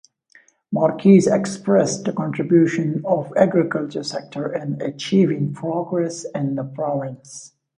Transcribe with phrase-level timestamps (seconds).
[0.71, 7.53] Marquez expressed the contribution of agriculture sector in achieving progress in the province.